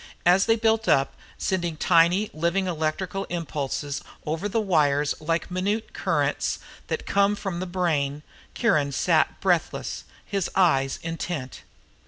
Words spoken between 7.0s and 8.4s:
come from the brain,